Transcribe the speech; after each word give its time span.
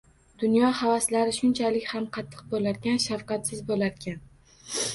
Dunyo 0.43 0.69
havaslari 0.77 1.35
shunchalik 1.39 1.85
ham 1.91 2.09
qattiq 2.17 2.43
bo‘larkan, 2.55 2.99
shafqatsiz 3.07 3.65
bo‘larkan. 3.71 4.21